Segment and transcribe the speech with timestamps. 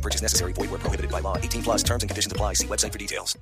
[0.00, 0.54] No purchase necessary.
[0.54, 1.36] Void where prohibited by law.
[1.36, 2.54] 18 plus terms and conditions apply.
[2.54, 3.36] See website for details.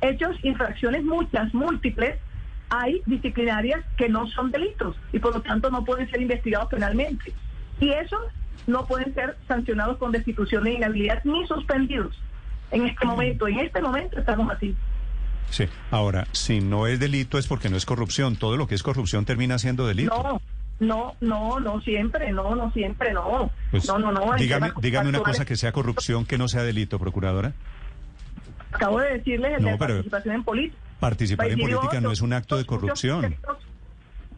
[0.00, 2.16] hechos, infracciones muchas, múltiples,
[2.70, 7.32] hay disciplinarias que no son delitos y por lo tanto no pueden ser investigados penalmente.
[7.80, 8.20] Y esos
[8.66, 12.14] no pueden ser sancionados con destitución de inhabilidad ni suspendidos.
[12.70, 14.76] En este momento, en este momento estamos así.
[15.50, 18.36] Sí, ahora, si no es delito es porque no es corrupción.
[18.36, 20.14] Todo lo que es corrupción termina siendo delito.
[20.14, 20.42] No,
[20.80, 23.50] no, no, no siempre, no, no siempre, no.
[23.70, 27.52] Pues, no, no, dígame, una cosa que sea corrupción que no sea delito, procuradora.
[28.72, 30.80] Acabo de decirles el No, de participación en política.
[31.00, 33.24] Participar en política no es un acto de muchos corrupción.
[33.24, 33.56] aspectos-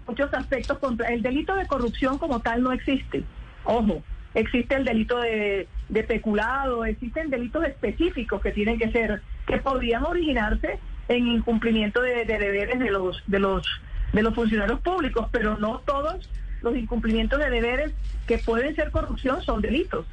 [0.06, 3.22] Muchos aspectos contra el delito de corrupción como tal no existe.
[3.64, 4.02] Ojo,
[4.34, 10.04] existe el delito de, de peculado, existen delitos específicos que tienen que ser, que podrían
[10.04, 13.64] originarse en incumplimiento de, de deberes de los, de los,
[14.12, 16.28] de los funcionarios públicos, pero no todos
[16.62, 17.92] los incumplimientos de deberes
[18.26, 20.06] que pueden ser corrupción son delitos,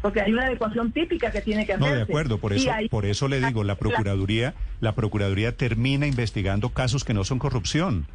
[0.00, 1.96] porque hay una adecuación típica que tiene que No, hacerse.
[1.96, 6.70] de acuerdo, por eso, hay- por eso le digo, la Procuraduría, la Procuraduría termina investigando
[6.70, 8.06] casos que no son corrupción.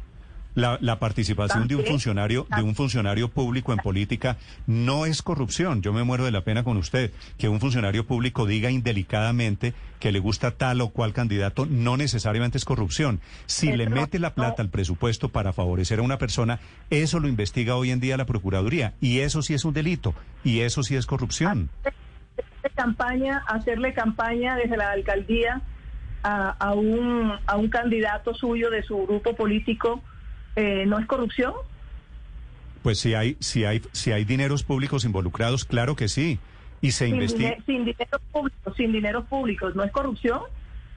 [0.54, 5.82] La, la participación de un funcionario, de un funcionario público en política no es corrupción.
[5.82, 7.12] Yo me muero de la pena con usted.
[7.38, 12.58] Que un funcionario público diga indelicadamente que le gusta tal o cual candidato no necesariamente
[12.58, 13.20] es corrupción.
[13.46, 16.58] Si le mete la plata al presupuesto para favorecer a una persona,
[16.90, 18.94] eso lo investiga hoy en día la Procuraduría.
[19.00, 20.14] Y eso sí es un delito.
[20.42, 21.70] Y eso sí es corrupción.
[21.84, 25.62] hacerle campaña, hacerle campaña desde la alcaldía
[26.22, 30.02] a, a un, a un candidato suyo de su grupo político,
[30.58, 31.52] eh, ¿no es corrupción?
[32.82, 36.40] Pues si hay, si hay, si hay dineros públicos involucrados, claro que sí.
[36.80, 37.56] Y se Sin, investiga.
[37.64, 40.40] sin dinero público, sin dinero público, ¿no es corrupción?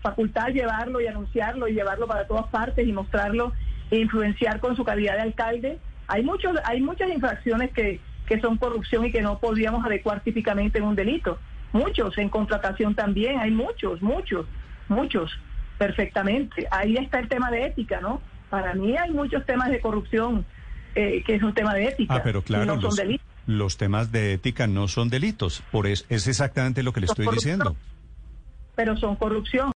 [0.01, 3.53] Facultad llevarlo y anunciarlo y llevarlo para todas partes y mostrarlo
[3.91, 5.77] e influenciar con su calidad de alcalde.
[6.07, 10.79] Hay muchos, hay muchas infracciones que, que son corrupción y que no podríamos adecuar típicamente
[10.79, 11.37] en un delito.
[11.71, 14.47] Muchos, en contratación también, hay muchos, muchos,
[14.87, 15.31] muchos,
[15.77, 16.67] perfectamente.
[16.71, 18.21] Ahí está el tema de ética, ¿no?
[18.51, 20.45] Para mí hay muchos temas de corrupción
[20.93, 22.15] eh, que es un tema de ética.
[22.15, 23.17] Ah, pero claro, no son
[23.47, 25.63] los, temas de ética no son delitos.
[25.71, 27.77] Por eso es exactamente lo que le Son estoy diciendo.
[28.75, 29.71] pero son corrupción.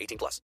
[0.00, 0.42] 18 plus.